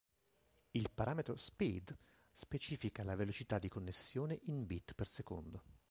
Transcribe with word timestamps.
Il 0.71 0.89
parametro 0.89 1.35
"speed" 1.35 1.95
specifica 2.31 3.03
la 3.03 3.13
velocità 3.13 3.59
di 3.59 3.69
connessione 3.69 4.39
in 4.45 4.65
bit 4.65 4.95
per 4.95 5.07
secondo. 5.07 5.61